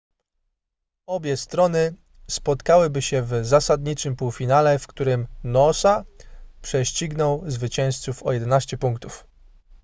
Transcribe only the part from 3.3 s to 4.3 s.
zasadniczym